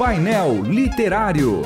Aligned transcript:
Painel 0.00 0.62
Literário. 0.62 1.60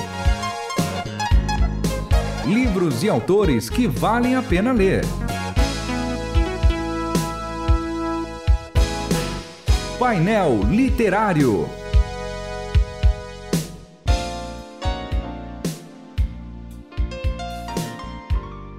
Livros 2.45 3.05
e 3.05 3.09
autores 3.09 3.71
que 3.71 3.87
valem 3.87 4.35
a 4.35 4.43
pena 4.43 4.73
ler. 4.73 5.05
Painel 10.01 10.63
Literário. 10.69 11.69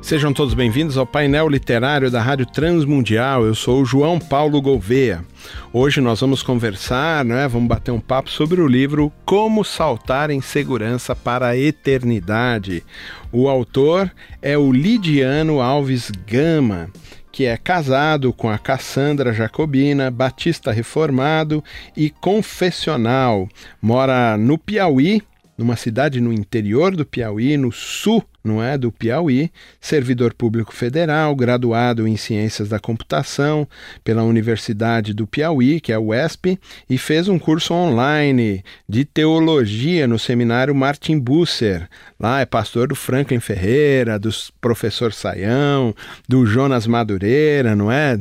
Sejam 0.02 0.34
todos 0.34 0.54
bem-vindos 0.54 0.98
ao 0.98 1.06
painel 1.08 1.48
literário 1.48 2.12
da 2.12 2.22
Rádio 2.22 2.46
Transmundial. 2.46 3.46
Eu 3.46 3.56
sou 3.56 3.82
o 3.82 3.86
João 3.86 4.20
Paulo 4.20 4.62
Gouveia. 4.62 5.24
Hoje 5.72 6.02
nós 6.02 6.22
vamos 6.22 6.42
conversar, 6.42 7.26
né? 7.26 7.48
vamos 7.48 7.68
bater 7.68 7.92
um 7.92 8.00
papo 8.00 8.30
sobre 8.30 8.62
o 8.62 8.68
livro 8.68 9.12
Como 9.26 9.64
Saltar 9.64 10.30
em 10.30 10.42
Segurança 10.42 11.16
para 11.16 11.48
a 11.48 11.58
Eternidade. 11.58 12.84
O 13.32 13.50
autor 13.50 14.12
é 14.42 14.58
o 14.58 14.72
Lidiano 14.72 15.62
Alves 15.62 16.12
Gama 16.26 16.90
que 17.36 17.44
é 17.44 17.58
casado 17.58 18.32
com 18.32 18.50
a 18.50 18.58
Cassandra 18.58 19.34
Jacobina, 19.34 20.10
batista 20.10 20.72
reformado 20.72 21.62
e 21.94 22.10
confessional. 22.10 23.50
Mora 23.82 24.38
no 24.38 24.58
Piauí, 24.58 25.22
numa 25.58 25.76
cidade 25.76 26.20
no 26.20 26.34
interior 26.34 26.96
do 26.96 27.06
Piauí, 27.06 27.58
no 27.58 27.72
sul 27.72 28.24
não 28.46 28.64
é, 28.64 28.78
do 28.78 28.92
Piauí, 28.92 29.52
servidor 29.82 30.34
público 30.34 30.74
federal, 30.74 31.36
graduado 31.36 32.08
em 32.08 32.16
Ciências 32.16 32.70
da 32.70 32.80
Computação 32.80 33.68
pela 34.04 34.24
Universidade 34.24 35.14
do 35.14 35.26
Piauí, 35.26 35.82
que 35.82 35.92
é 35.92 35.96
a 35.96 36.00
UESP, 36.00 36.60
e 36.88 36.98
fez 36.98 37.28
um 37.28 37.40
curso 37.40 37.74
online 37.74 38.64
de 38.88 39.04
teologia 39.04 40.08
no 40.08 40.20
seminário 40.20 40.76
Martin 40.76 41.18
Busser. 41.18 41.90
Lá 42.20 42.40
é 42.40 42.46
pastor 42.46 42.88
do 42.88 42.96
Franklin 42.96 43.40
Ferreira, 43.40 44.20
do 44.20 44.30
professor 44.62 45.12
Saião, 45.12 45.96
do 46.30 46.46
Jonas 46.46 46.86
Madureira, 46.86 47.76
não 47.76 47.92
é? 47.92 48.20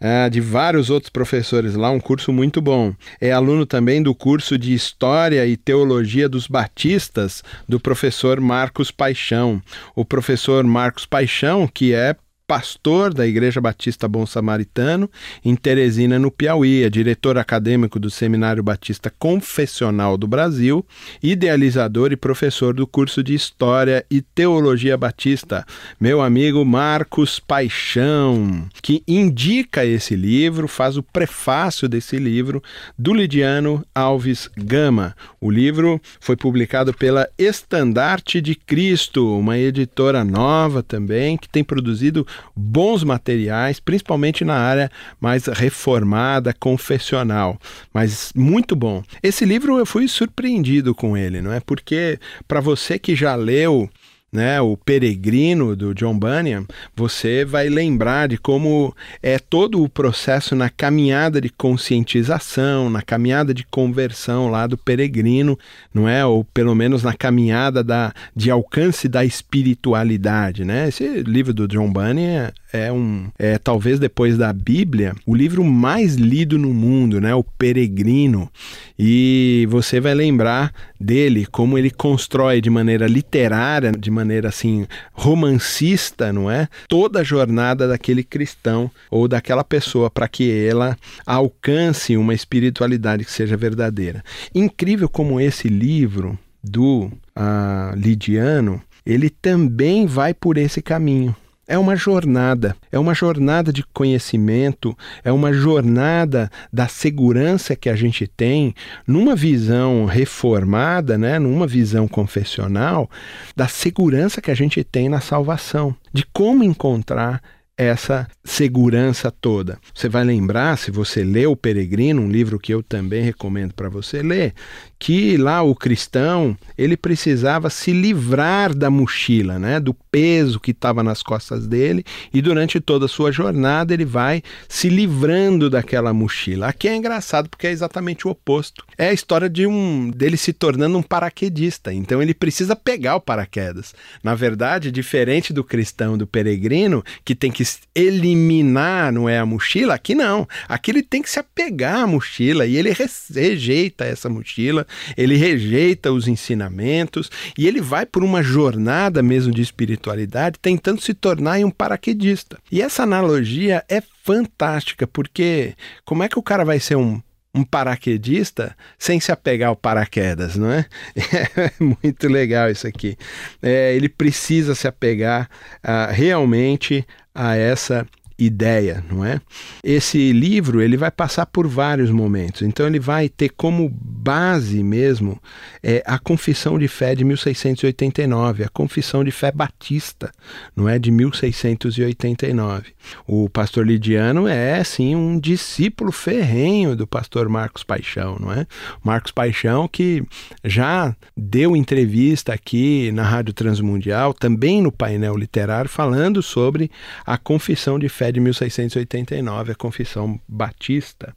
É? 0.00 0.30
de 0.30 0.40
vários 0.40 0.90
outros 0.90 1.10
professores 1.10 1.74
lá, 1.74 1.90
um 1.90 2.00
curso 2.00 2.32
muito 2.32 2.60
bom. 2.60 2.94
É 3.20 3.30
aluno 3.32 3.66
também 3.66 4.02
do 4.02 4.14
curso 4.14 4.56
de 4.56 4.72
História 4.72 5.46
e 5.46 5.56
Teologia 5.56 6.28
dos 6.28 6.46
Batistas, 6.46 7.42
do 7.68 7.78
professor 7.78 8.40
Marcos 8.40 8.90
Paixão 8.90 9.60
o 9.94 10.04
professor 10.04 10.64
Marcos 10.64 11.06
Paixão, 11.06 11.66
que 11.66 11.92
é 11.92 12.14
pastor 12.50 13.14
da 13.14 13.24
Igreja 13.24 13.60
Batista 13.60 14.08
Bom 14.08 14.26
Samaritano, 14.26 15.08
em 15.44 15.54
Teresina, 15.54 16.18
no 16.18 16.32
Piauí, 16.32 16.82
é 16.82 16.90
diretor 16.90 17.38
acadêmico 17.38 17.96
do 18.00 18.10
Seminário 18.10 18.60
Batista 18.60 19.08
Confessional 19.20 20.18
do 20.18 20.26
Brasil, 20.26 20.84
idealizador 21.22 22.10
e 22.10 22.16
professor 22.16 22.74
do 22.74 22.88
curso 22.88 23.22
de 23.22 23.34
História 23.34 24.04
e 24.10 24.20
Teologia 24.20 24.96
Batista. 24.96 25.64
Meu 26.00 26.20
amigo 26.20 26.64
Marcos 26.64 27.38
Paixão, 27.38 28.68
que 28.82 29.04
indica 29.06 29.86
esse 29.86 30.16
livro, 30.16 30.66
faz 30.66 30.96
o 30.96 31.04
prefácio 31.04 31.88
desse 31.88 32.18
livro 32.18 32.60
do 32.98 33.14
Lidiano 33.14 33.86
Alves 33.94 34.50
Gama. 34.58 35.14
O 35.40 35.52
livro 35.52 36.00
foi 36.18 36.34
publicado 36.34 36.92
pela 36.92 37.28
Estandarte 37.38 38.40
de 38.40 38.56
Cristo, 38.56 39.38
uma 39.38 39.56
editora 39.56 40.24
nova 40.24 40.82
também, 40.82 41.36
que 41.36 41.48
tem 41.48 41.62
produzido 41.62 42.26
bons 42.56 43.04
materiais, 43.04 43.80
principalmente 43.80 44.44
na 44.44 44.54
área 44.54 44.90
mais 45.20 45.46
reformada, 45.46 46.54
confessional, 46.58 47.58
mas 47.92 48.32
muito 48.34 48.74
bom. 48.74 49.02
Esse 49.22 49.44
livro 49.44 49.78
eu 49.78 49.86
fui 49.86 50.08
surpreendido 50.08 50.94
com 50.94 51.16
ele, 51.16 51.40
não 51.40 51.52
é? 51.52 51.60
Porque 51.60 52.18
para 52.46 52.60
você 52.60 52.98
que 52.98 53.14
já 53.14 53.34
leu 53.34 53.88
né, 54.32 54.60
o 54.60 54.76
Peregrino 54.76 55.74
do 55.74 55.92
John 55.92 56.16
Bunyan, 56.16 56.64
você 56.94 57.44
vai 57.44 57.68
lembrar 57.68 58.28
de 58.28 58.38
como 58.38 58.94
é 59.22 59.38
todo 59.38 59.82
o 59.82 59.88
processo 59.88 60.54
na 60.54 60.70
caminhada 60.70 61.40
de 61.40 61.48
conscientização, 61.48 62.88
na 62.88 63.02
caminhada 63.02 63.52
de 63.52 63.64
conversão 63.64 64.48
lá 64.48 64.66
do 64.66 64.78
peregrino, 64.78 65.58
não 65.92 66.08
é? 66.08 66.24
Ou 66.24 66.44
pelo 66.44 66.74
menos 66.74 67.02
na 67.02 67.12
caminhada 67.12 67.82
da, 67.82 68.12
de 68.34 68.50
alcance 68.50 69.08
da 69.08 69.24
espiritualidade, 69.24 70.64
né? 70.64 70.88
Esse 70.88 71.22
livro 71.22 71.52
do 71.52 71.66
John 71.66 71.92
Bunyan 71.92 72.52
é 72.72 72.92
um, 72.92 73.28
é 73.36 73.58
talvez 73.58 73.98
depois 73.98 74.38
da 74.38 74.52
Bíblia, 74.52 75.14
o 75.26 75.34
livro 75.34 75.64
mais 75.64 76.14
lido 76.14 76.56
no 76.56 76.72
mundo, 76.72 77.20
né? 77.20 77.34
O 77.34 77.42
Peregrino. 77.42 78.48
E 78.96 79.66
você 79.70 79.98
vai 79.98 80.14
lembrar 80.14 80.72
dele 81.00 81.46
como 81.46 81.76
ele 81.76 81.90
constrói 81.90 82.60
de 82.60 82.70
maneira 82.70 83.06
literária, 83.06 83.90
de 83.90 84.10
maneira 84.10 84.19
assim 84.48 84.86
romancista, 85.12 86.32
não 86.32 86.50
é? 86.50 86.68
Toda 86.88 87.20
a 87.20 87.24
jornada 87.24 87.86
daquele 87.88 88.22
cristão 88.22 88.90
ou 89.10 89.28
daquela 89.28 89.64
pessoa 89.64 90.10
para 90.10 90.28
que 90.28 90.50
ela 90.66 90.96
alcance 91.26 92.16
uma 92.16 92.34
espiritualidade 92.34 93.24
que 93.24 93.32
seja 93.32 93.56
verdadeira. 93.56 94.22
Incrível 94.54 95.08
como 95.08 95.40
esse 95.40 95.68
livro 95.68 96.38
do 96.62 97.04
uh, 97.04 97.96
Lidiano, 97.96 98.82
ele 99.04 99.30
também 99.30 100.06
vai 100.06 100.34
por 100.34 100.56
esse 100.58 100.82
caminho. 100.82 101.34
É 101.70 101.78
uma 101.78 101.94
jornada, 101.94 102.74
é 102.90 102.98
uma 102.98 103.14
jornada 103.14 103.72
de 103.72 103.84
conhecimento, 103.94 104.92
é 105.22 105.30
uma 105.30 105.52
jornada 105.52 106.50
da 106.72 106.88
segurança 106.88 107.76
que 107.76 107.88
a 107.88 107.94
gente 107.94 108.26
tem 108.26 108.74
numa 109.06 109.36
visão 109.36 110.04
reformada, 110.04 111.16
né, 111.16 111.38
numa 111.38 111.68
visão 111.68 112.08
confessional, 112.08 113.08
da 113.54 113.68
segurança 113.68 114.42
que 114.42 114.50
a 114.50 114.54
gente 114.54 114.82
tem 114.82 115.08
na 115.08 115.20
salvação, 115.20 115.94
de 116.12 116.26
como 116.32 116.64
encontrar 116.64 117.40
essa 117.76 118.26
segurança 118.44 119.30
toda. 119.30 119.78
Você 119.94 120.08
vai 120.08 120.24
lembrar, 120.24 120.76
se 120.76 120.90
você 120.90 121.22
lê 121.22 121.46
O 121.46 121.54
Peregrino, 121.54 122.20
um 122.20 122.28
livro 122.28 122.58
que 122.58 122.74
eu 122.74 122.82
também 122.82 123.22
recomendo 123.22 123.74
para 123.74 123.88
você 123.88 124.22
ler, 124.22 124.54
que 125.00 125.38
lá 125.38 125.62
o 125.62 125.74
cristão 125.74 126.54
ele 126.76 126.94
precisava 126.94 127.70
se 127.70 127.90
livrar 127.90 128.74
da 128.74 128.90
mochila, 128.90 129.58
né, 129.58 129.80
do 129.80 129.94
peso 129.94 130.60
que 130.60 130.72
estava 130.72 131.02
nas 131.02 131.22
costas 131.22 131.66
dele, 131.66 132.04
e 132.34 132.42
durante 132.42 132.78
toda 132.78 133.06
a 133.06 133.08
sua 133.08 133.32
jornada 133.32 133.94
ele 133.94 134.04
vai 134.04 134.42
se 134.68 134.90
livrando 134.90 135.70
daquela 135.70 136.12
mochila. 136.12 136.68
Aqui 136.68 136.86
é 136.86 136.94
engraçado 136.94 137.48
porque 137.48 137.66
é 137.66 137.70
exatamente 137.70 138.28
o 138.28 138.30
oposto. 138.30 138.84
É 138.98 139.08
a 139.08 139.12
história 139.12 139.48
de 139.48 139.66
um 139.66 140.10
dele 140.10 140.36
se 140.36 140.52
tornando 140.52 140.98
um 140.98 141.02
paraquedista. 141.02 141.94
Então 141.94 142.20
ele 142.20 142.34
precisa 142.34 142.76
pegar 142.76 143.16
o 143.16 143.20
paraquedas. 143.20 143.94
Na 144.22 144.34
verdade, 144.34 144.92
diferente 144.92 145.52
do 145.52 145.64
cristão 145.64 146.18
do 146.18 146.26
peregrino 146.26 147.02
que 147.24 147.34
tem 147.34 147.50
que 147.50 147.64
eliminar, 147.94 149.10
não 149.12 149.26
é 149.26 149.38
a 149.38 149.46
mochila, 149.46 149.94
aqui 149.94 150.14
não. 150.14 150.46
Aqui 150.68 150.90
ele 150.90 151.02
tem 151.02 151.22
que 151.22 151.30
se 151.30 151.38
apegar 151.38 152.02
à 152.02 152.06
mochila 152.06 152.66
e 152.66 152.76
ele 152.76 152.94
rejeita 153.34 154.04
essa 154.04 154.28
mochila 154.28 154.86
ele 155.16 155.36
rejeita 155.36 156.12
os 156.12 156.28
ensinamentos 156.28 157.30
e 157.56 157.66
ele 157.66 157.80
vai 157.80 158.06
por 158.06 158.22
uma 158.24 158.42
jornada 158.42 159.22
mesmo 159.22 159.52
de 159.52 159.62
espiritualidade, 159.62 160.58
tentando 160.60 161.00
se 161.00 161.14
tornar 161.14 161.58
um 161.60 161.70
paraquedista. 161.70 162.58
E 162.70 162.80
essa 162.80 163.02
analogia 163.02 163.84
é 163.88 164.02
fantástica, 164.24 165.06
porque 165.06 165.74
como 166.04 166.22
é 166.22 166.28
que 166.28 166.38
o 166.38 166.42
cara 166.42 166.64
vai 166.64 166.78
ser 166.78 166.96
um 166.96 167.20
um 167.52 167.64
paraquedista 167.64 168.76
sem 168.98 169.18
se 169.18 169.32
apegar 169.32 169.70
ao 169.70 169.76
paraquedas, 169.76 170.56
não 170.56 170.70
é? 170.70 170.86
É 171.56 171.72
muito 171.80 172.28
legal 172.28 172.70
isso 172.70 172.86
aqui. 172.86 173.16
É, 173.60 173.94
ele 173.94 174.08
precisa 174.08 174.74
se 174.74 174.86
apegar 174.86 175.48
uh, 175.82 176.12
realmente 176.12 177.04
a 177.34 177.56
essa 177.56 178.06
ideia, 178.40 179.04
não 179.10 179.24
é? 179.24 179.40
Esse 179.84 180.32
livro 180.32 180.80
ele 180.80 180.96
vai 180.96 181.10
passar 181.10 181.46
por 181.46 181.66
vários 181.66 182.10
momentos, 182.10 182.62
então 182.62 182.86
ele 182.86 182.98
vai 182.98 183.28
ter 183.28 183.50
como 183.50 183.88
base 183.90 184.82
mesmo 184.82 185.40
é, 185.82 186.02
a 186.06 186.18
Confissão 186.18 186.78
de 186.78 186.88
Fé 186.88 187.14
de 187.14 187.24
1689, 187.24 188.64
a 188.64 188.68
Confissão 188.68 189.22
de 189.22 189.30
Fé 189.30 189.52
Batista, 189.52 190.32
não 190.74 190.88
é 190.88 190.98
de 190.98 191.10
1689. 191.10 192.88
O 193.26 193.48
pastor 193.48 193.86
Lidiano 193.86 194.46
é 194.46 194.82
sim 194.84 195.14
um 195.14 195.38
discípulo 195.38 196.12
ferrenho 196.12 196.96
do 196.96 197.06
pastor 197.06 197.48
Marcos 197.48 197.82
Paixão, 197.82 198.36
não 198.38 198.52
é? 198.52 198.66
Marcos 199.02 199.32
Paixão 199.32 199.88
que 199.88 200.22
já 200.64 201.14
deu 201.36 201.76
entrevista 201.76 202.52
aqui 202.52 203.10
na 203.12 203.22
Rádio 203.22 203.52
Transmundial, 203.52 204.32
também 204.32 204.80
no 204.80 204.92
painel 204.92 205.36
literário, 205.36 205.90
falando 205.90 206.42
sobre 206.42 206.90
a 207.24 207.36
Confissão 207.36 207.98
de 207.98 208.08
Fé 208.08 208.29
de 208.32 208.40
1689, 208.40 209.72
a 209.72 209.74
Confissão 209.74 210.40
Batista. 210.48 211.34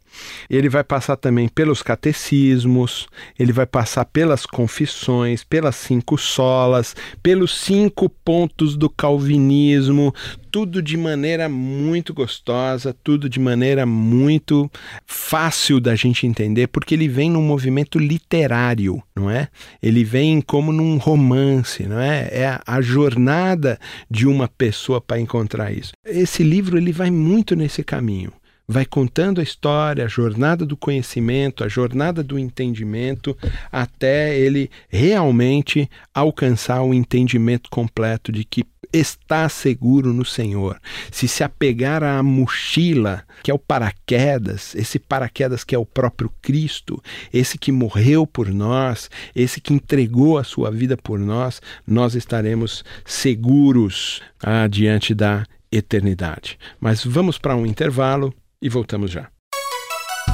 Ele 0.49 0.69
vai 0.69 0.83
passar 0.83 1.15
também 1.15 1.47
pelos 1.47 1.81
catecismos, 1.81 3.07
ele 3.37 3.51
vai 3.51 3.65
passar 3.65 4.05
pelas 4.05 4.45
confissões, 4.45 5.43
pelas 5.43 5.75
cinco 5.75 6.17
solas, 6.17 6.95
pelos 7.21 7.57
cinco 7.57 8.09
pontos 8.09 8.75
do 8.75 8.89
calvinismo, 8.89 10.13
tudo 10.53 10.83
de 10.83 10.95
maneira 10.95 11.49
muito 11.49 12.13
gostosa, 12.13 12.95
tudo 13.03 13.27
de 13.27 13.39
maneira 13.39 13.87
muito 13.87 14.69
fácil 15.05 15.79
da 15.79 15.95
gente 15.95 16.27
entender, 16.27 16.67
porque 16.67 16.93
ele 16.93 17.07
vem 17.07 17.29
num 17.29 17.41
movimento 17.41 17.97
literário, 17.97 19.01
não 19.15 19.31
é? 19.31 19.47
Ele 19.81 20.03
vem 20.03 20.41
como 20.41 20.71
num 20.71 20.97
romance, 20.97 21.87
não 21.87 21.99
é? 21.99 22.29
É 22.31 22.59
a 22.67 22.81
jornada 22.81 23.79
de 24.09 24.27
uma 24.27 24.47
pessoa 24.47 25.01
para 25.01 25.19
encontrar 25.19 25.71
isso. 25.71 25.93
Esse 26.05 26.43
livro 26.43 26.77
ele 26.77 26.91
vai 26.91 27.09
muito 27.09 27.55
nesse 27.55 27.83
caminho 27.83 28.31
vai 28.67 28.85
contando 28.85 29.39
a 29.39 29.43
história, 29.43 30.05
a 30.05 30.07
jornada 30.07 30.65
do 30.65 30.77
conhecimento, 30.77 31.63
a 31.63 31.67
jornada 31.67 32.23
do 32.23 32.39
entendimento, 32.39 33.37
até 33.71 34.37
ele 34.37 34.69
realmente 34.89 35.89
alcançar 36.13 36.81
o 36.81 36.93
entendimento 36.93 37.69
completo 37.69 38.31
de 38.31 38.43
que 38.43 38.65
está 38.91 39.49
seguro 39.49 40.13
no 40.13 40.23
Senhor. 40.23 40.79
Se 41.11 41.27
se 41.27 41.43
apegar 41.43 42.03
à 42.03 42.21
mochila, 42.21 43.23
que 43.41 43.49
é 43.49 43.53
o 43.53 43.57
paraquedas, 43.57 44.75
esse 44.75 44.99
paraquedas 44.99 45.63
que 45.63 45.73
é 45.73 45.77
o 45.77 45.85
próprio 45.85 46.31
Cristo, 46.41 47.01
esse 47.33 47.57
que 47.57 47.71
morreu 47.71 48.27
por 48.27 48.49
nós, 48.49 49.09
esse 49.35 49.59
que 49.59 49.73
entregou 49.73 50.37
a 50.37 50.43
sua 50.43 50.69
vida 50.69 50.95
por 50.95 51.19
nós, 51.19 51.59
nós 51.87 52.13
estaremos 52.13 52.85
seguros 53.03 54.21
ah, 54.41 54.67
diante 54.67 55.15
da 55.15 55.45
eternidade. 55.71 56.59
Mas 56.79 57.03
vamos 57.03 57.39
para 57.39 57.55
um 57.55 57.65
intervalo 57.65 58.31
e 58.63 58.69
voltamos 58.69 59.11
já. 59.11 59.27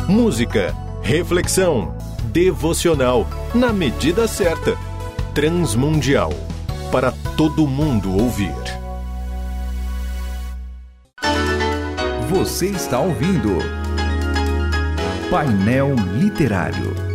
Música, 0.08 0.72
reflexão, 1.02 1.98
devocional, 2.32 3.28
na 3.56 3.74
medida 3.74 4.28
certa. 4.28 4.78
Transmundial 5.34 6.32
para 6.92 7.12
todo 7.36 7.66
mundo 7.66 8.16
ouvir. 8.16 8.54
Você 12.30 12.68
está 12.68 13.00
ouvindo 13.00 13.58
Painel 15.32 15.96
Literário. 16.20 17.09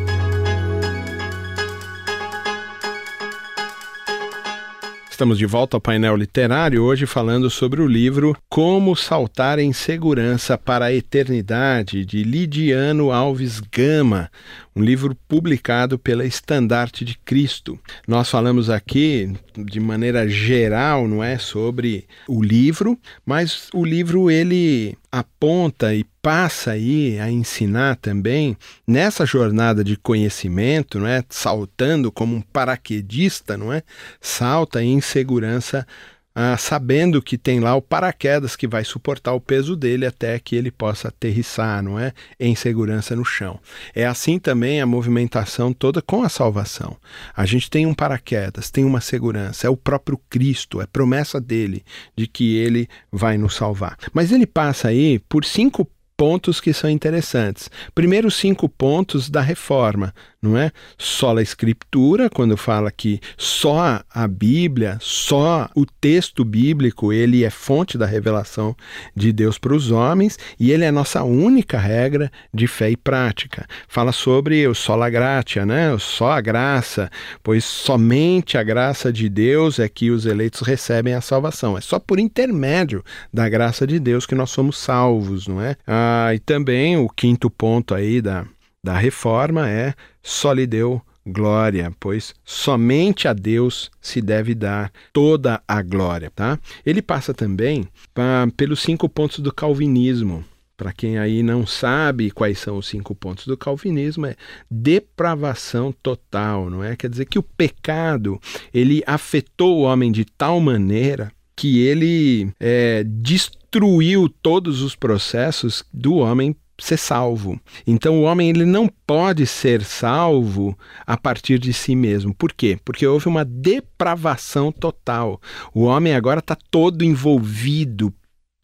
Estamos 5.14 5.38
de 5.38 5.46
volta 5.46 5.76
ao 5.76 5.81
painel 5.81 6.16
literário, 6.16 6.82
hoje 6.82 7.06
falando 7.06 7.49
sobre 7.49 7.81
o 7.81 7.87
livro 7.87 8.37
Como 8.49 8.96
Saltar 8.96 9.61
em 9.61 9.72
Segurança 9.72 10.58
para 10.58 10.87
a 10.87 10.93
Eternidade, 10.93 12.05
de 12.05 12.25
Lidiano 12.25 13.12
Alves 13.12 13.61
Gama, 13.61 14.28
um 14.76 14.82
livro 14.82 15.17
publicado 15.29 15.99
pela 15.99 16.25
Estandarte 16.25 17.05
de 17.05 17.17
Cristo. 17.25 17.79
Nós 18.09 18.29
falamos 18.29 18.69
aqui 18.69 19.32
de 19.56 19.79
maneira 19.79 20.29
geral, 20.29 21.06
não 21.06 21.23
é, 21.23 21.38
sobre 21.38 22.06
o 22.29 22.43
livro, 22.43 22.99
mas 23.25 23.69
o 23.73 23.85
livro 23.85 24.31
ele 24.31 24.97
aponta 25.12 25.94
e 25.94 26.05
passa 26.21 26.73
aí 26.73 27.21
a 27.21 27.31
ensinar 27.31 27.97
também 27.97 28.56
nessa 28.87 29.25
jornada 29.25 29.85
de 29.85 29.97
conhecimento, 29.97 30.99
não 30.99 31.06
é, 31.06 31.23
saltando 31.29 32.11
como 32.11 32.35
um 32.35 32.41
paraquedista, 32.41 33.56
não 33.56 33.73
é? 33.73 33.82
Salta 34.21 34.82
em 34.82 35.00
segurança 35.00 35.87
ah, 36.35 36.57
sabendo 36.57 37.23
que 37.23 37.39
tem 37.39 37.61
lá 37.61 37.77
o 37.77 37.83
paraquedas 37.83 38.57
que 38.57 38.67
vai 38.67 38.85
suportar 38.85 39.33
o 39.35 39.41
peso 39.41 39.77
dele 39.77 40.05
até 40.05 40.39
que 40.39 40.57
ele 40.57 40.71
possa 40.71 41.09
aterrissar, 41.09 41.83
não 41.83 41.99
é? 41.99 42.13
Em 42.41 42.57
segurança 42.57 43.15
no 43.15 43.25
chão. 43.25 43.61
É 43.95 44.05
assim 44.05 44.39
também 44.39 44.81
a 44.81 44.87
movimentação 44.87 45.73
toda 45.73 46.03
com 46.03 46.23
a 46.23 46.29
salvação. 46.29 46.97
A 47.37 47.47
gente 47.47 47.71
tem 47.71 47.87
um 47.87 47.95
paraquedas, 47.95 48.71
tem 48.71 48.85
uma 48.85 49.01
segurança, 49.01 49.67
é 49.67 49.71
o 49.71 49.77
próprio 49.77 50.19
Cristo, 50.29 50.81
é 50.81 50.87
promessa 50.87 51.41
dele 51.41 51.85
de 52.17 52.27
que 52.27 52.57
ele 52.57 52.89
vai 53.13 53.39
nos 53.39 53.55
salvar. 53.55 53.97
Mas 54.13 54.33
ele 54.33 54.47
passa 54.47 54.89
aí 54.89 55.21
por 55.21 55.45
cinco 55.45 55.89
pontos 56.17 56.61
que 56.61 56.73
são 56.73 56.89
interessantes. 56.89 57.71
Primeiro, 57.95 58.31
cinco 58.31 58.69
pontos 58.69 59.29
da 59.29 59.41
reforma, 59.41 60.15
não 60.44 60.58
é? 60.58 60.70
Só 60.99 61.37
a 61.37 61.43
escritura, 61.43 62.29
quando 62.29 62.56
fala 62.56 62.91
que 62.91 63.20
só 63.37 64.02
a 64.12 64.29
Bíblia, 64.29 64.99
só 65.00 65.69
o 65.75 65.87
texto 65.87 66.44
bíblico, 66.44 67.12
ele 67.12 67.44
é 67.44 67.50
fonte 67.50 67.96
da 67.96 68.06
revelação 68.06 68.76
de 69.17 69.32
Deus 69.32 69.58
para 69.58 69.75
os 69.75 69.91
homens 69.91 70.38
e 70.61 70.70
ele 70.70 70.85
é 70.85 70.88
a 70.88 70.93
nossa 70.93 71.25
única 71.25 71.79
regra 71.79 72.31
de 72.52 72.67
fé 72.67 72.91
e 72.91 72.96
prática. 72.96 73.67
Fala 73.88 74.12
sobre 74.12 74.67
o 74.69 74.75
sola 74.75 75.08
gratia, 75.08 75.64
né? 75.64 75.96
Só 75.99 76.32
a 76.32 76.41
graça, 76.41 77.11
pois 77.43 77.64
somente 77.64 78.58
a 78.58 78.62
graça 78.62 79.12
de 79.12 79.29
Deus 79.29 79.79
é 79.79 79.88
que 79.88 80.11
os 80.11 80.26
eleitos 80.26 80.61
recebem 80.61 81.14
a 81.14 81.20
salvação. 81.20 81.79
É 81.79 81.81
só 81.81 81.99
por 81.99 82.19
intermédio 82.19 83.02
da 83.32 83.49
graça 83.49 83.87
de 83.87 83.99
Deus 83.99 84.26
que 84.26 84.35
nós 84.35 84.50
somos 84.50 84.76
salvos, 84.79 85.49
não 85.49 85.61
é? 85.61 85.76
Ah, 85.87 86.32
e 86.35 86.38
também 86.38 86.97
o 86.97 87.08
quinto 87.08 87.50
ponto 87.50 87.94
aí 87.94 88.20
da 88.20 88.44
da 88.85 88.99
reforma 88.99 89.67
é 89.67 89.94
só 90.25 90.53
lhe 90.55 90.67
deu 90.67 91.03
glória, 91.26 91.93
pois 92.00 92.35
somente 92.44 93.29
a 93.29 93.32
Deus 93.32 93.91
se 94.00 94.21
deve 94.21 94.55
dar 94.55 94.91
toda 95.12 95.62
a 95.69 95.82
glória, 95.82 96.31
tá? 96.35 96.59
Ele 96.85 97.00
passa 97.00 97.32
também 97.32 97.87
pra, 98.12 98.49
pelos 98.56 98.81
cinco 98.81 99.09
pontos 99.09 99.38
do 99.38 99.53
calvinismo. 99.53 100.44
Para 100.76 100.93
quem 100.93 101.19
aí 101.19 101.41
não 101.43 101.65
sabe 101.65 102.32
quais 102.32 102.59
são 102.59 102.79
os 102.79 102.88
cinco 102.88 103.15
pontos 103.15 103.47
do 103.47 103.56
calvinismo, 103.56 104.26
é 104.26 104.35
depravação 104.69 105.93
total, 106.03 106.69
não 106.69 106.82
é? 106.82 106.97
Quer 106.97 107.09
dizer 107.09 107.26
que 107.26 107.38
o 107.38 107.44
pecado 107.44 108.41
ele 108.73 109.00
afetou 109.06 109.79
o 109.79 109.82
homem 109.82 110.11
de 110.11 110.25
tal 110.25 110.59
maneira 110.59 111.31
que 111.55 111.79
ele 111.79 112.53
é, 112.59 113.05
destruiu 113.06 114.29
todos 114.29 114.82
os 114.82 114.97
processos 114.97 115.85
do 115.93 116.17
homem 116.17 116.56
ser 116.79 116.97
salvo. 116.97 117.61
Então 117.87 118.21
o 118.21 118.23
homem 118.23 118.50
ele 118.50 118.64
não 118.64 118.88
pode 119.07 119.47
ser 119.47 119.85
salvo 119.85 120.76
a 121.07 121.16
partir 121.16 121.59
de 121.59 121.73
si 121.73 121.95
mesmo. 121.95 122.35
Por 122.35 122.52
quê? 122.52 122.78
Porque 122.85 123.07
houve 123.07 123.28
uma 123.28 123.45
depravação 123.45 124.73
total. 124.73 125.40
O 125.73 125.85
homem 125.85 126.14
agora 126.14 126.40
está 126.40 126.57
todo 126.71 127.04
envolvido 127.04 128.12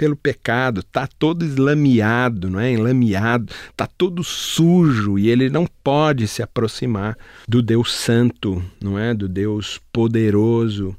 pelo 0.01 0.17
pecado, 0.17 0.81
está 0.81 1.07
todo 1.07 1.45
eslameado, 1.45 2.49
não 2.49 2.59
é? 2.59 2.73
Enlameado, 2.73 3.53
está 3.71 3.87
todo 3.87 4.25
sujo 4.25 5.19
e 5.19 5.29
ele 5.29 5.51
não 5.51 5.67
pode 5.85 6.27
se 6.27 6.43
aproximar 6.43 7.19
do 7.47 7.61
Deus 7.61 7.93
Santo, 7.93 8.65
não 8.83 8.99
é? 8.99 9.13
Do 9.13 9.29
Deus 9.29 9.79
poderoso. 9.93 10.97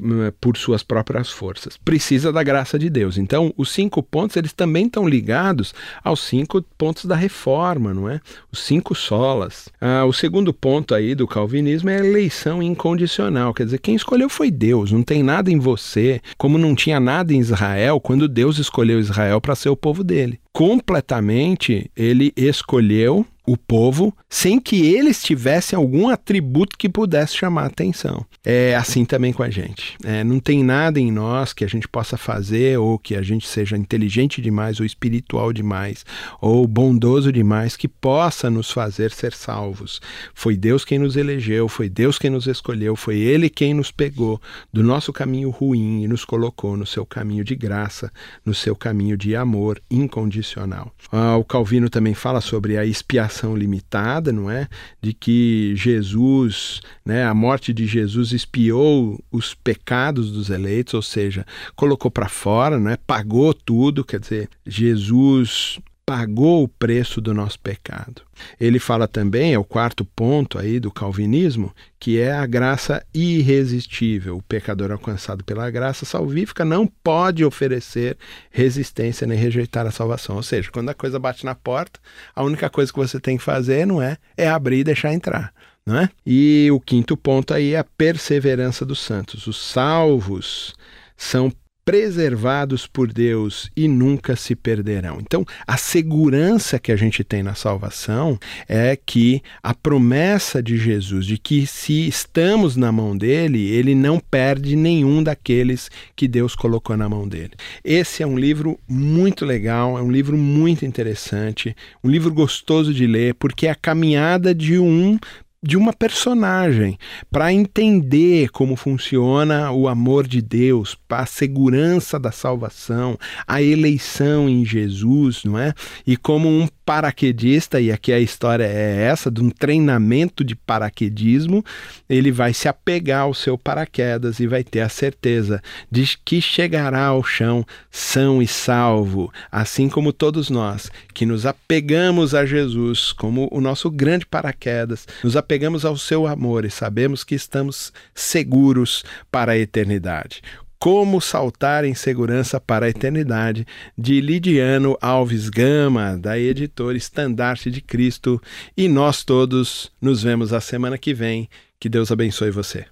Hum, 0.00 0.30
por 0.40 0.56
suas 0.56 0.84
próprias 0.84 1.28
forças. 1.28 1.76
Precisa 1.76 2.32
da 2.32 2.44
graça 2.44 2.78
de 2.78 2.88
Deus. 2.88 3.18
Então, 3.18 3.52
os 3.56 3.72
cinco 3.72 4.00
pontos, 4.00 4.36
eles 4.36 4.52
também 4.52 4.86
estão 4.86 5.08
ligados 5.08 5.74
aos 6.04 6.20
cinco 6.20 6.62
pontos 6.78 7.04
da 7.04 7.16
reforma, 7.16 7.92
não 7.92 8.08
é? 8.08 8.20
Os 8.52 8.60
cinco 8.60 8.94
solas. 8.94 9.68
Ah, 9.80 10.04
o 10.04 10.12
segundo 10.12 10.54
ponto 10.54 10.94
aí 10.94 11.16
do 11.16 11.26
calvinismo 11.26 11.90
é 11.90 11.96
a 11.96 12.06
eleição 12.06 12.62
incondicional. 12.62 13.52
Quer 13.52 13.64
dizer, 13.64 13.78
quem 13.78 13.96
escolheu 13.96 14.28
foi 14.28 14.52
Deus. 14.52 14.92
Não 14.92 15.02
tem 15.02 15.20
nada 15.20 15.50
em 15.50 15.58
você, 15.58 16.20
como 16.36 16.58
não 16.58 16.76
tinha 16.76 17.00
nada 17.00 17.34
em 17.34 17.40
Israel 17.40 18.00
quando 18.00 18.28
Deus 18.28 18.58
escolheu 18.58 19.00
Israel 19.00 19.40
para 19.40 19.56
ser 19.56 19.68
o 19.68 19.76
povo 19.76 20.04
dele. 20.04 20.38
Completamente, 20.52 21.90
ele 21.96 22.32
escolheu 22.36 23.26
o 23.48 23.56
povo 23.56 24.14
sem 24.28 24.60
que 24.60 24.84
eles 24.86 25.22
tivessem 25.22 25.74
algum 25.74 26.10
atributo 26.10 26.76
que 26.76 26.86
pudesse 26.86 27.34
chamar 27.34 27.64
atenção. 27.64 28.26
É 28.44 28.76
assim 28.76 29.06
também 29.06 29.32
com 29.32 29.42
a 29.42 29.48
gente. 29.48 29.96
É, 30.04 30.22
não 30.22 30.38
tem 30.38 30.62
nada 30.62 31.00
em 31.00 31.10
nós 31.10 31.54
que 31.54 31.64
a 31.64 31.66
gente 31.66 31.88
possa 31.88 32.18
fazer 32.18 32.78
ou 32.78 32.98
que 32.98 33.16
a 33.16 33.22
gente 33.22 33.48
seja 33.48 33.74
inteligente 33.74 34.42
demais 34.42 34.80
ou 34.80 34.84
espiritual 34.84 35.50
demais 35.50 36.04
ou 36.42 36.66
bondoso 36.66 37.32
demais 37.32 37.74
que 37.74 37.88
possa 37.88 38.50
nos 38.50 38.70
fazer 38.70 39.12
ser 39.12 39.32
salvos. 39.32 39.98
Foi 40.34 40.54
Deus 40.54 40.84
quem 40.84 40.98
nos 40.98 41.16
elegeu, 41.16 41.68
foi 41.68 41.88
Deus 41.88 42.18
quem 42.18 42.28
nos 42.28 42.46
escolheu, 42.46 42.94
foi 42.96 43.16
Ele 43.16 43.48
quem 43.48 43.72
nos 43.72 43.90
pegou 43.90 44.38
do 44.70 44.82
nosso 44.82 45.10
caminho 45.10 45.48
ruim 45.48 46.02
e 46.02 46.08
nos 46.08 46.22
colocou 46.22 46.76
no 46.76 46.84
seu 46.84 47.06
caminho 47.06 47.42
de 47.42 47.56
graça, 47.56 48.12
no 48.44 48.52
seu 48.52 48.76
caminho 48.76 49.16
de 49.16 49.34
amor 49.34 49.80
incondicional. 49.90 50.92
Ah, 51.10 51.38
o 51.38 51.44
Calvino 51.44 51.88
também 51.88 52.12
fala 52.12 52.42
sobre 52.42 52.76
a 52.76 52.84
expiação 52.84 53.37
limitada, 53.56 54.32
não 54.32 54.50
é? 54.50 54.68
De 55.00 55.12
que 55.12 55.74
Jesus, 55.76 56.80
né, 57.04 57.24
a 57.24 57.34
morte 57.34 57.72
de 57.72 57.86
Jesus 57.86 58.32
expiou 58.32 59.22
os 59.30 59.54
pecados 59.54 60.30
dos 60.30 60.50
eleitos, 60.50 60.94
ou 60.94 61.02
seja, 61.02 61.46
colocou 61.76 62.10
para 62.10 62.28
fora, 62.28 62.78
não 62.78 62.90
é? 62.90 62.96
Pagou 62.96 63.52
tudo, 63.54 64.04
quer 64.04 64.20
dizer, 64.20 64.48
Jesus 64.66 65.78
pagou 66.08 66.62
o 66.64 66.68
preço 66.68 67.20
do 67.20 67.34
nosso 67.34 67.60
pecado. 67.60 68.22
Ele 68.58 68.78
fala 68.78 69.06
também, 69.06 69.52
é 69.52 69.58
o 69.58 69.64
quarto 69.64 70.06
ponto 70.06 70.58
aí 70.58 70.80
do 70.80 70.90
calvinismo, 70.90 71.70
que 72.00 72.18
é 72.18 72.32
a 72.32 72.46
graça 72.46 73.04
irresistível. 73.12 74.38
O 74.38 74.42
pecador 74.42 74.90
alcançado 74.90 75.44
pela 75.44 75.70
graça 75.70 76.06
salvífica 76.06 76.64
não 76.64 76.86
pode 76.86 77.44
oferecer 77.44 78.16
resistência 78.50 79.26
nem 79.26 79.36
rejeitar 79.36 79.86
a 79.86 79.90
salvação. 79.90 80.36
Ou 80.36 80.42
seja, 80.42 80.70
quando 80.70 80.88
a 80.88 80.94
coisa 80.94 81.18
bate 81.18 81.44
na 81.44 81.54
porta, 81.54 82.00
a 82.34 82.42
única 82.42 82.70
coisa 82.70 82.90
que 82.90 82.98
você 82.98 83.20
tem 83.20 83.36
que 83.36 83.44
fazer 83.44 83.86
não 83.86 84.00
é 84.00 84.16
é 84.34 84.48
abrir 84.48 84.78
e 84.78 84.84
deixar 84.84 85.12
entrar. 85.12 85.52
Não 85.84 85.98
é? 85.98 86.08
E 86.24 86.70
o 86.72 86.80
quinto 86.80 87.18
ponto 87.18 87.52
aí 87.52 87.74
é 87.74 87.78
a 87.78 87.84
perseverança 87.84 88.82
dos 88.86 88.98
santos. 88.98 89.46
Os 89.46 89.58
salvos 89.58 90.74
são 91.18 91.52
preservados 91.88 92.86
por 92.86 93.10
Deus 93.10 93.70
e 93.74 93.88
nunca 93.88 94.36
se 94.36 94.54
perderão. 94.54 95.16
Então, 95.22 95.42
a 95.66 95.78
segurança 95.78 96.78
que 96.78 96.92
a 96.92 96.96
gente 96.96 97.24
tem 97.24 97.42
na 97.42 97.54
salvação 97.54 98.38
é 98.68 98.94
que 98.94 99.42
a 99.62 99.72
promessa 99.72 100.62
de 100.62 100.76
Jesus 100.76 101.24
de 101.24 101.38
que 101.38 101.66
se 101.66 102.06
estamos 102.06 102.76
na 102.76 102.92
mão 102.92 103.16
dele, 103.16 103.70
ele 103.70 103.94
não 103.94 104.20
perde 104.20 104.76
nenhum 104.76 105.22
daqueles 105.22 105.90
que 106.14 106.28
Deus 106.28 106.54
colocou 106.54 106.94
na 106.94 107.08
mão 107.08 107.26
dele. 107.26 107.52
Esse 107.82 108.22
é 108.22 108.26
um 108.26 108.38
livro 108.38 108.78
muito 108.86 109.46
legal, 109.46 109.96
é 109.98 110.02
um 110.02 110.12
livro 110.12 110.36
muito 110.36 110.84
interessante, 110.84 111.74
um 112.04 112.10
livro 112.10 112.30
gostoso 112.34 112.92
de 112.92 113.06
ler, 113.06 113.32
porque 113.32 113.66
é 113.66 113.70
a 113.70 113.74
caminhada 113.74 114.54
de 114.54 114.78
um 114.78 115.18
de 115.60 115.76
uma 115.76 115.92
personagem 115.92 116.96
para 117.30 117.52
entender 117.52 118.48
como 118.50 118.76
funciona 118.76 119.72
o 119.72 119.88
amor 119.88 120.26
de 120.26 120.40
Deus, 120.40 120.96
a 121.08 121.26
segurança 121.26 122.18
da 122.18 122.30
salvação, 122.30 123.18
a 123.46 123.60
eleição 123.60 124.48
em 124.48 124.64
Jesus, 124.64 125.42
não 125.44 125.58
é? 125.58 125.74
E 126.06 126.16
como 126.16 126.48
um 126.48 126.68
paraquedista, 126.86 127.80
e 127.80 127.90
aqui 127.90 128.12
a 128.12 128.20
história 128.20 128.64
é 128.64 129.02
essa, 129.02 129.30
de 129.30 129.42
um 129.42 129.50
treinamento 129.50 130.44
de 130.44 130.54
paraquedismo, 130.54 131.64
ele 132.08 132.30
vai 132.30 132.54
se 132.54 132.68
apegar 132.68 133.22
ao 133.22 133.34
seu 133.34 133.58
paraquedas 133.58 134.40
e 134.40 134.46
vai 134.46 134.62
ter 134.62 134.80
a 134.80 134.88
certeza 134.88 135.60
de 135.90 136.16
que 136.24 136.40
chegará 136.40 137.06
ao 137.06 137.22
chão 137.22 137.66
são 137.90 138.40
e 138.40 138.46
salvo, 138.46 139.30
assim 139.50 139.88
como 139.88 140.12
todos 140.12 140.48
nós 140.50 140.90
que 141.12 141.26
nos 141.26 141.44
apegamos 141.44 142.34
a 142.34 142.46
Jesus 142.46 143.12
como 143.12 143.48
o 143.50 143.60
nosso 143.60 143.90
grande 143.90 144.24
paraquedas, 144.24 145.06
nos 145.22 145.36
apegamos 145.36 145.47
ao 145.84 145.96
seu 145.96 146.26
amor 146.26 146.64
e 146.64 146.70
sabemos 146.70 147.24
que 147.24 147.34
estamos 147.34 147.92
seguros 148.14 149.04
para 149.30 149.52
a 149.52 149.58
eternidade. 149.58 150.42
Como 150.78 151.20
Saltar 151.20 151.84
em 151.84 151.94
Segurança 151.94 152.60
para 152.60 152.86
a 152.86 152.88
Eternidade, 152.88 153.66
de 153.96 154.20
Lidiano 154.20 154.96
Alves 155.00 155.48
Gama, 155.48 156.16
da 156.16 156.38
editora 156.38 156.96
Estandarte 156.96 157.68
de 157.68 157.80
Cristo. 157.80 158.40
E 158.76 158.88
nós 158.88 159.24
todos 159.24 159.90
nos 160.00 160.22
vemos 160.22 160.52
a 160.52 160.60
semana 160.60 160.96
que 160.96 161.12
vem. 161.12 161.48
Que 161.80 161.88
Deus 161.88 162.12
abençoe 162.12 162.52
você. 162.52 162.86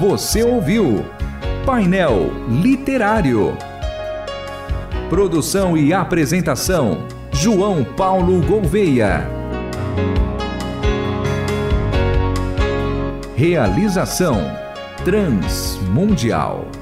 Você 0.00 0.42
ouviu 0.42 1.04
Painel 1.64 2.32
Literário. 2.60 3.56
Produção 5.08 5.76
e 5.76 5.92
apresentação: 5.92 7.06
João 7.32 7.84
Paulo 7.84 8.44
Gouveia. 8.44 9.41
Realização 13.36 14.38
Transmundial. 15.04 16.81